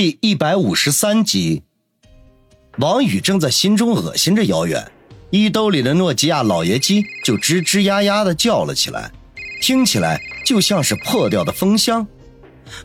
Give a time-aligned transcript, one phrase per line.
[0.00, 1.62] 第一百五十三集，
[2.78, 4.90] 王宇正在心中恶心着姚远，
[5.28, 9.12] 衣兜里的诺基亚老爷机就吱吱呀呀的叫了起来，
[9.60, 12.06] 听起来就像是破掉的风箱。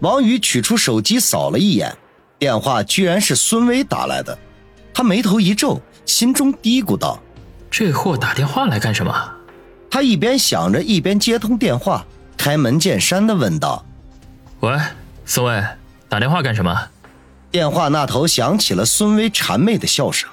[0.00, 1.96] 王宇取出手机扫了一眼，
[2.36, 4.36] 电话居然是孙威打来的，
[4.92, 7.22] 他眉头一皱，心中嘀咕道
[7.70, 9.32] ：“这货打电话来干什么？”
[9.88, 12.04] 他一边想着，一边接通电话，
[12.36, 13.86] 开门见山的问道
[14.58, 14.76] ：“喂，
[15.24, 15.64] 孙威，
[16.08, 16.76] 打电话干什么？”
[17.54, 20.28] 电话那头响起了孙威谄媚的笑声：“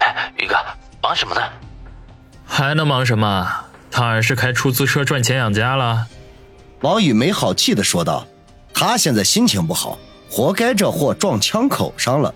[0.00, 0.54] 哎，宇哥，
[1.02, 1.40] 忙什么呢？
[2.46, 3.50] 还能忙什么？
[3.90, 6.06] 当然是开出租车赚钱养家了。”
[6.84, 8.26] 王宇没好气的说道
[8.74, 9.98] ：“他现在心情不好，
[10.30, 12.34] 活该这货撞枪口上了。”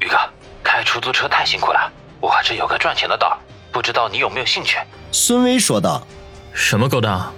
[0.00, 0.16] 宇哥，
[0.62, 3.38] 开出租车太辛苦了，我这有个赚钱的道，
[3.70, 4.78] 不知道你有没有兴趣？”
[5.12, 6.06] 孙威说道
[6.54, 7.30] ：“什么勾当？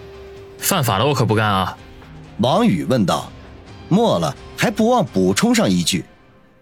[0.61, 1.77] 犯法的我可不干啊！”
[2.39, 3.29] 王宇问道。
[3.89, 6.05] 末了，还不忘补充上一句：“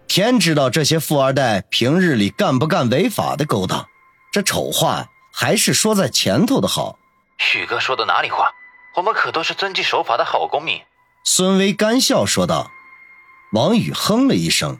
[0.07, 3.87] 天知道这些富二代平日里干不干违法的勾当，
[4.31, 6.99] 这丑话还是说在前头的好。”
[7.37, 8.51] 许哥说的哪里话？
[8.95, 10.81] 我们可都是遵纪守法的好公民。”
[11.25, 12.71] 孙威干笑说道。
[13.51, 14.79] 王宇哼了一声：“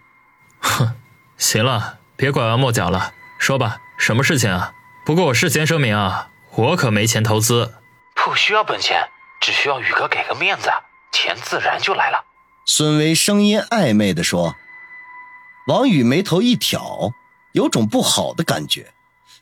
[0.60, 0.96] 哼，
[1.38, 4.74] 行了，别拐弯抹角了，说吧，什么事情啊？
[5.06, 7.76] 不过我事先声明啊，我可没钱投资，
[8.16, 9.08] 不需要本钱，
[9.40, 10.70] 只需要宇哥给个面子，
[11.12, 12.26] 钱自然就来了。”
[12.68, 14.56] 孙威声音暧昧地说
[15.68, 17.12] ：“王宇眉头一挑，
[17.52, 18.92] 有种不好的感觉。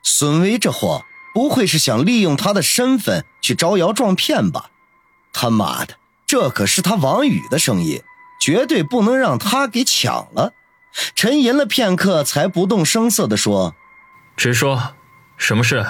[0.01, 4.71] 孙威这货不会是想利用他的身份去招摇撞骗吧？
[5.31, 5.95] 他妈的，
[6.27, 8.03] 这可是他王宇的生意，
[8.41, 10.53] 绝对不能让他给抢了。”
[11.15, 13.73] 沉吟了片刻，才不动声色地说
[14.35, 14.95] ：“直说，
[15.37, 15.83] 什么事？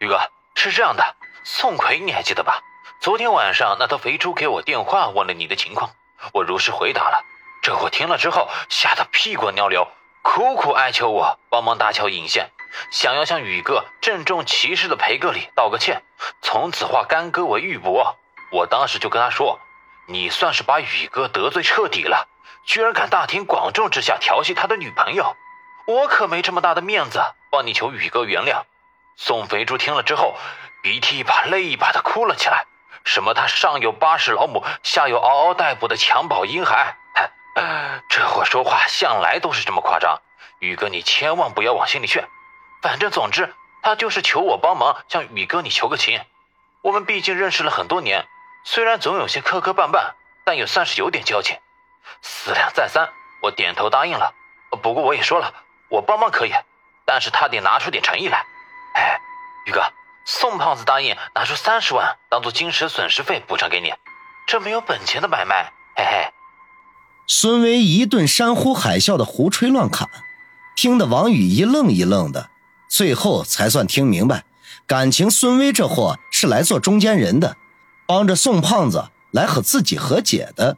[0.00, 0.18] 宇哥，
[0.56, 2.60] 是这样的，宋奎你还记得吧？
[3.00, 5.92] 昨天晚上那头肥猪给我电话，问了你的情况。”
[6.32, 7.24] 我如实回答了，
[7.62, 9.88] 这货听了之后吓得屁滚尿流，
[10.22, 12.50] 苦苦哀求我帮忙搭桥引线，
[12.90, 16.02] 想要向宇哥郑重其事的赔个礼，道个歉，
[16.42, 18.14] 从此化干戈为玉帛。
[18.50, 19.60] 我当时就跟他说
[20.08, 22.28] ：“你算是把宇哥得罪彻底了，
[22.64, 25.36] 居然敢大庭广众之下调戏他的女朋友，
[25.86, 28.62] 我可没这么大的面子帮你求宇哥原谅。”
[29.16, 30.36] 宋肥猪听了之后，
[30.82, 32.66] 鼻涕一把泪一把的哭了起来。
[33.04, 33.34] 什么？
[33.34, 36.96] 他上有八十老母，下有嗷嗷待哺的襁褓婴孩，
[38.08, 40.20] 这货说话向来都是这么夸张。
[40.60, 42.24] 宇哥，你千万不要往心里去。
[42.82, 46.20] 反正总之，他就是求我帮忙，向宇哥你求个情。
[46.82, 48.26] 我们毕竟认识了很多年，
[48.64, 50.12] 虽然总有些磕磕绊绊，
[50.44, 51.58] 但也算是有点交情。
[52.22, 53.08] 思量再三，
[53.42, 54.32] 我点头答应了。
[54.82, 55.52] 不过我也说了，
[55.88, 56.52] 我帮忙可以，
[57.04, 58.44] 但是他得拿出点诚意来。
[58.94, 59.20] 哎，
[59.66, 59.82] 宇哥。
[60.30, 63.94] 宋胖子答应拿出三十万当做精神损失费补偿给你，
[64.46, 66.30] 这没有本钱的买卖，嘿嘿。
[67.26, 70.06] 孙威一顿山呼海啸的胡吹乱侃，
[70.76, 72.50] 听得王宇一愣一愣的，
[72.90, 74.44] 最后才算听明白，
[74.86, 77.56] 感情孙威这货是来做中间人的，
[78.06, 80.76] 帮着宋胖子来和自己和解的。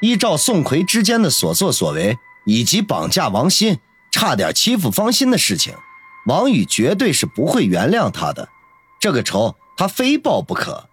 [0.00, 3.78] 依照宋奎之间的所作所为，以及绑架王鑫、
[4.10, 5.74] 差点欺负方心的事情，
[6.24, 8.48] 王宇绝对是不会原谅他的。
[9.06, 10.88] 这个仇他非报不可，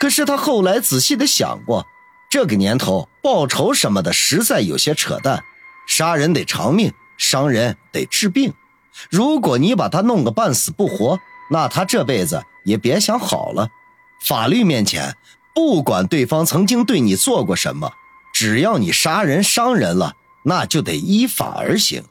[0.00, 1.84] 可是他后来仔细的想过，
[2.30, 5.44] 这个年头报仇什么的实在有些扯淡。
[5.86, 8.54] 杀人得偿命，伤人得治病。
[9.10, 13.68] 如果你把他弄个半死不活，那他这辈子也别想好了。
[14.24, 15.14] 法律面前，
[15.54, 17.92] 不管对方曾经对你做过什么，
[18.32, 20.14] 只要你杀人伤人了，
[20.44, 22.04] 那就得依法而行。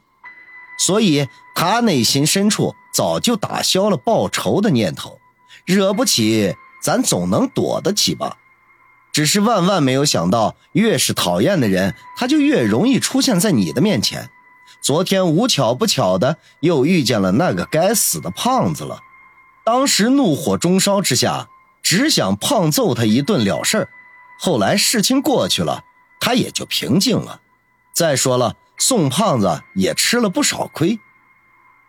[0.78, 2.76] 所以他内心深处。
[2.98, 5.20] 早就打消了报仇的念头，
[5.64, 8.38] 惹不起，咱总能躲得起吧？
[9.12, 14.30] 只是万万没有想到，越是讨厌的人，他就越容易出现在你的面前。
[14.82, 18.98] 昨天无巧不巧的又遇见了那个该死的胖子了。
[19.64, 21.46] 当时怒火中烧之下，
[21.80, 23.88] 只想胖揍他一顿了事儿。
[24.40, 25.84] 后来事情过去了，
[26.18, 27.42] 他也就平静了。
[27.94, 30.98] 再说了，宋胖子也吃了不少亏。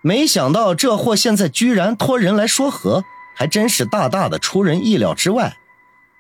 [0.02, 3.04] 没想到这货现在居然托人来说和，
[3.36, 5.58] 还真是大大的出人意料之外。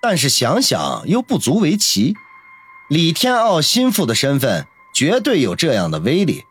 [0.02, 2.16] 但是想想又不足为奇，
[2.90, 6.44] 李天傲心腹的身份绝对有这样的威力。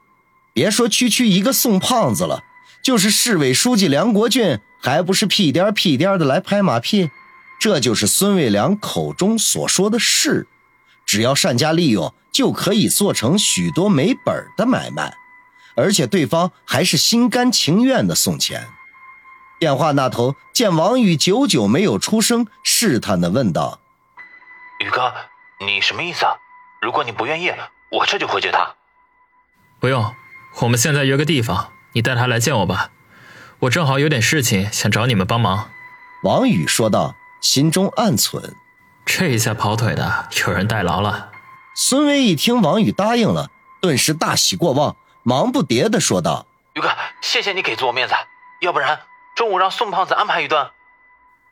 [0.53, 2.45] 别说区区一个宋胖子了，
[2.83, 7.11] 就是市委书记梁国俊，还不是屁颠屁颠的来拍马屁？
[7.61, 10.47] 这就是孙卫良口中所说的事，
[11.05, 15.17] 只要善加利用，就可以做成许多没本的买卖。
[15.79, 18.69] 而且对方还是心甘情愿的送钱。
[19.61, 23.79] 电话那头见王宇久久没有出声，试探的问道
[24.85, 25.15] ：“宇哥，
[25.65, 26.35] 你什么意思啊？
[26.83, 27.53] 如果你不愿意，
[27.93, 28.75] 我这就回绝他。
[29.79, 30.15] 不用，
[30.63, 32.91] 我们现在约个地方，你带他来见我吧。
[33.61, 35.71] 我正好有点事情想找你们帮忙。”
[36.25, 38.55] 王宇说道，心中暗忖：
[39.07, 41.31] 这一下跑腿的有人代劳了。
[41.77, 44.97] 孙威一听王宇答应了，顿时大喜过望，
[45.29, 46.89] 忙不迭地说道：“宇哥，
[47.21, 48.15] 谢谢你给足我面子，
[48.63, 48.99] 要不然
[49.37, 50.71] 中午让宋胖子安排一顿。”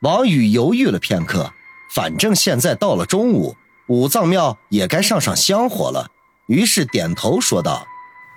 [0.01, 1.53] 王宇犹豫了片刻，
[1.93, 6.09] 反正现在到了中午，五脏庙也该上上香火了，
[6.47, 7.85] 于是点头说道：“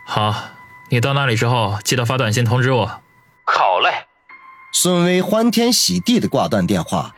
[0.06, 0.34] 好，
[0.90, 3.00] 你到那里之后记得发短信通知我。”
[3.48, 4.08] 好嘞。
[4.74, 7.14] 孙威欢天喜地的挂断电话，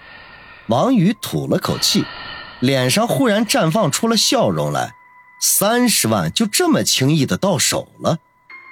[0.68, 2.04] 王宇吐了口气。
[2.60, 4.94] 脸上忽然绽放出了笑容来，
[5.42, 8.18] 三十万就这么轻易的到手了，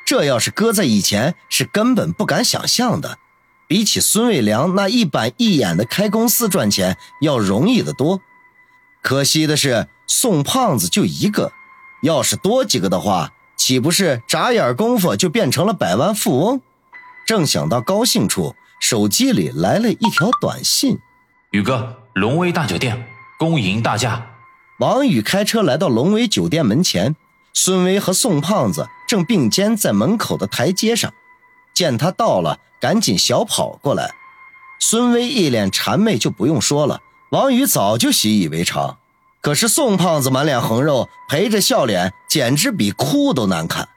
[0.07, 3.19] 这要是搁在以前是根本不敢想象的。
[3.67, 8.21] 比起孙卫良那一板一眼的开公司赚钱要容易得多。
[9.03, 11.53] 可惜的是，宋胖子就一个，
[12.03, 16.61] 要是多几个的话，岂不是眨眼功夫就变成了百万富翁？
[17.27, 20.99] 正想到高兴处，手机里来了一条短信
[21.51, 23.09] ：“宇哥，龙威大酒店。”
[23.39, 24.25] 恭迎大驾！
[24.81, 27.15] 王宇开车来到龙威酒店门前，
[27.53, 31.13] 孙威和宋胖子正并肩在门口的台阶上。
[31.75, 34.15] 见他到了，赶紧小跑过来。
[34.81, 37.03] 孙威一脸谄媚，就不用说了。
[37.31, 38.97] 王宇早就习以为常。
[39.43, 43.91] 可是宋胖子满脸横肉，陪着笑脸，简直比哭都难看。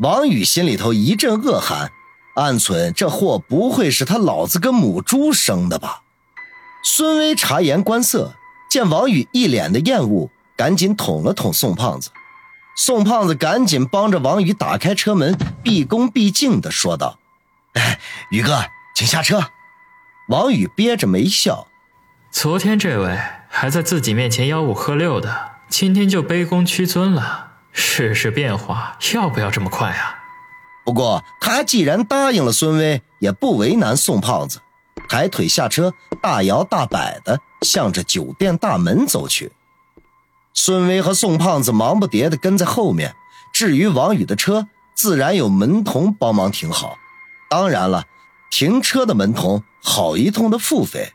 [0.00, 1.92] 王宇心里头一阵恶寒，
[2.34, 6.02] 暗存：这货不会是他老子跟母猪生的吧？
[6.82, 8.34] 孙威察言观色。
[8.72, 12.08] 见王宇一脸的厌恶，赶紧捅了捅宋胖子。
[12.74, 17.18] 宋胖子赶紧帮着王宇打开车门，毕恭毕敬的说道
[17.76, 18.64] ：“哎，宇哥，
[18.94, 19.44] 请下车。”
[20.30, 21.66] 王宇憋着没笑。
[22.30, 23.18] 昨天这位
[23.50, 27.48] 还在自己面前吆五喝六的，今天就卑躬屈尊了。
[27.72, 30.20] 世事变化，要不要这么快啊？
[30.82, 34.60] 不过他既然答应了孙威，也不为难宋胖子。
[35.08, 39.52] 抬腿下车，大摇大摆的向着酒店大门走去。
[40.54, 43.14] 孙威和宋胖子忙不迭的跟在后面。
[43.52, 46.96] 至于王宇的车，自然有门童帮忙停好。
[47.50, 48.04] 当然了，
[48.50, 51.12] 停车的门童好一通的付费。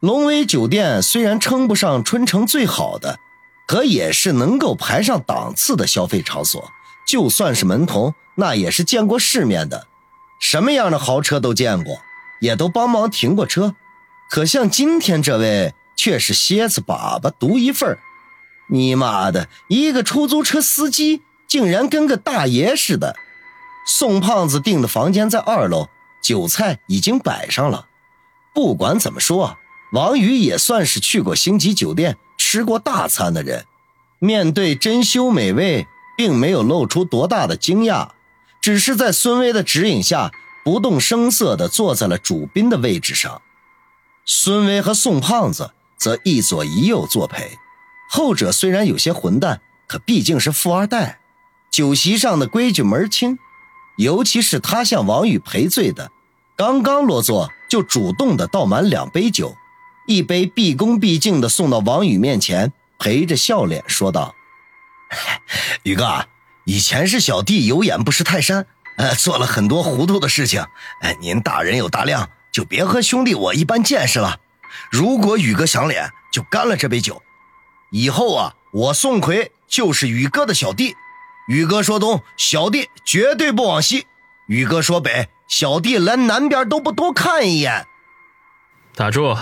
[0.00, 3.20] 龙威酒店虽然称不上春城最好的，
[3.66, 6.70] 可也是能够排上档次的消费场所。
[7.06, 9.86] 就算是门童，那也是见过世面的，
[10.40, 12.00] 什么样的豪车都见过。
[12.40, 13.74] 也都帮忙停过车，
[14.30, 17.98] 可像今天这位却是蝎子粑粑独一份
[18.70, 23.16] 你妈的，一个出租车司机竟然跟个大爷似的。
[23.86, 25.88] 宋胖子订的房间在二楼，
[26.22, 27.86] 酒菜已经摆上了。
[28.54, 29.56] 不管怎么说，
[29.92, 33.64] 王宇也算是去过星级酒店吃过大餐的人，
[34.18, 35.86] 面对珍馐美味，
[36.16, 38.10] 并没有露出多大的惊讶，
[38.60, 40.30] 只是在孙威的指引下。
[40.68, 43.40] 不动声色地坐在了主宾的位置上，
[44.26, 47.56] 孙威和宋胖子则一左一右作陪。
[48.10, 51.20] 后者虽然有些混蛋，可毕竟是富二代，
[51.70, 53.38] 酒席上的规矩门清。
[53.96, 56.12] 尤其是他向王宇赔罪的，
[56.54, 59.56] 刚刚落座就主动的倒满两杯酒，
[60.06, 64.34] 一杯毕恭毕敬地送到王宇面前，陪着笑脸说道
[65.84, 66.26] ：“宇哥，
[66.64, 68.66] 以前是小弟有眼不识泰山。”
[68.98, 70.66] 呃，做了很多糊涂的事情，
[71.00, 74.40] 哎，您大人有大量，就别和兄弟我一般见识了。
[74.90, 77.22] 如果宇哥想脸，就干了这杯酒。
[77.90, 80.96] 以后啊，我宋奎就是宇哥的小弟，
[81.48, 84.02] 宇哥说东，小弟绝对不往西；
[84.48, 87.86] 宇哥说北，小弟连南边都不多看一眼。
[88.94, 89.38] 打住！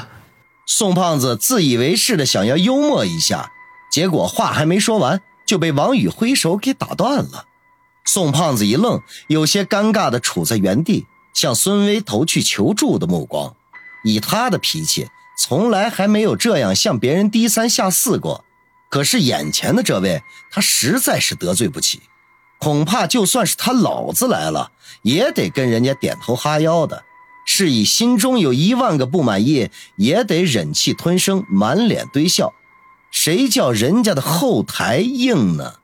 [0.66, 3.52] 宋胖子自以为是的想要幽默一下，
[3.90, 7.46] 结果话还没说完，就被王宇挥手给打断了。
[8.06, 13.54] 宋胖子一愣，有些尴尬的杵在原地，向孙威投去求助的目光。
[14.04, 18.44] 以他的脾气，从来还没有这样向别人低三下四过。
[18.88, 22.00] 可是眼前的这位，他实在是得罪不起，
[22.60, 24.70] 恐怕就算是他老子来了，
[25.02, 27.02] 也得跟人家点头哈腰的。
[27.44, 32.54] 是以心中有一万个不满意，也得忍气吞声，满脸堆笑。
[33.10, 35.74] 谁叫人家的后台硬呢？